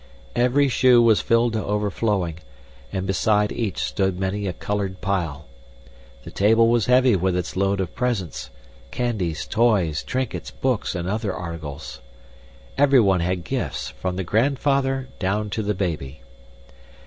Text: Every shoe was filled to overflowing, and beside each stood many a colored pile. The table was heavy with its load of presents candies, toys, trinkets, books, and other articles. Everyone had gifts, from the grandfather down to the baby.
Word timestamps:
Every 0.35 0.67
shoe 0.67 0.99
was 0.99 1.21
filled 1.21 1.53
to 1.53 1.63
overflowing, 1.63 2.39
and 2.91 3.05
beside 3.05 3.51
each 3.51 3.83
stood 3.83 4.19
many 4.19 4.47
a 4.47 4.53
colored 4.53 4.99
pile. 4.99 5.45
The 6.23 6.31
table 6.31 6.69
was 6.69 6.87
heavy 6.87 7.15
with 7.15 7.37
its 7.37 7.55
load 7.55 7.79
of 7.79 7.93
presents 7.93 8.49
candies, 8.89 9.45
toys, 9.45 10.01
trinkets, 10.01 10.49
books, 10.49 10.95
and 10.95 11.07
other 11.07 11.31
articles. 11.35 11.99
Everyone 12.79 13.19
had 13.19 13.43
gifts, 13.43 13.89
from 13.89 14.15
the 14.15 14.23
grandfather 14.23 15.07
down 15.19 15.51
to 15.51 15.61
the 15.61 15.75
baby. 15.75 16.21